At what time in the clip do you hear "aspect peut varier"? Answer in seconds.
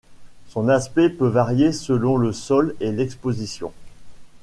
0.67-1.71